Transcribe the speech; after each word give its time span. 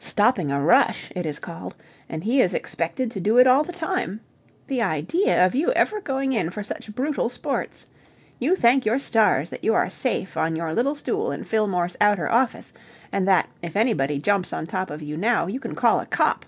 Stopping 0.00 0.50
a 0.50 0.60
rush, 0.60 1.12
it 1.14 1.24
is 1.24 1.38
called, 1.38 1.76
and 2.08 2.24
he 2.24 2.40
is 2.40 2.52
expected 2.54 3.08
to 3.12 3.20
do 3.20 3.38
it 3.38 3.46
all 3.46 3.62
the 3.62 3.72
time. 3.72 4.18
The 4.66 4.82
idea 4.82 5.46
of 5.46 5.54
you 5.54 5.70
ever 5.74 6.00
going 6.00 6.32
in 6.32 6.50
for 6.50 6.64
such 6.64 6.92
brutal 6.92 7.28
sports! 7.28 7.86
You 8.40 8.56
thank 8.56 8.84
your 8.84 8.98
stars 8.98 9.48
that 9.50 9.62
you 9.62 9.74
are 9.74 9.88
safe 9.88 10.36
on 10.36 10.56
your 10.56 10.74
little 10.74 10.96
stool 10.96 11.30
in 11.30 11.44
Fillmore's 11.44 11.96
outer 12.00 12.28
office, 12.28 12.72
and 13.12 13.28
that, 13.28 13.48
if 13.62 13.76
anybody 13.76 14.18
jumps 14.18 14.52
on 14.52 14.66
top 14.66 14.90
of 14.90 15.02
you 15.02 15.16
now, 15.16 15.46
you 15.46 15.60
can 15.60 15.76
call 15.76 16.00
a 16.00 16.06
cop. 16.06 16.44